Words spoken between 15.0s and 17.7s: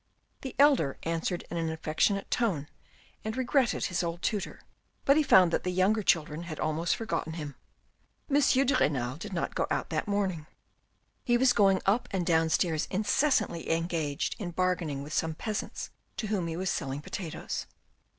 with some peasants to whom he was selling potatoes.